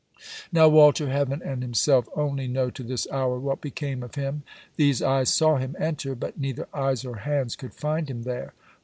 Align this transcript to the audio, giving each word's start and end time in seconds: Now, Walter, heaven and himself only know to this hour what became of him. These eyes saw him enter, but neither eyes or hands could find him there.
Now, 0.51 0.67
Walter, 0.67 1.09
heaven 1.11 1.43
and 1.45 1.61
himself 1.61 2.09
only 2.15 2.47
know 2.47 2.71
to 2.71 2.81
this 2.81 3.05
hour 3.11 3.37
what 3.39 3.61
became 3.61 4.01
of 4.01 4.15
him. 4.15 4.41
These 4.75 5.03
eyes 5.03 5.31
saw 5.31 5.57
him 5.57 5.75
enter, 5.77 6.15
but 6.15 6.39
neither 6.39 6.67
eyes 6.73 7.05
or 7.05 7.17
hands 7.17 7.55
could 7.55 7.75
find 7.75 8.09
him 8.09 8.23
there. 8.23 8.55